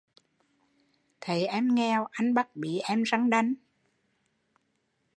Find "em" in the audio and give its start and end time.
1.45-1.75, 2.79-3.03